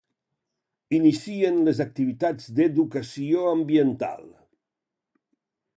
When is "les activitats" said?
1.67-2.49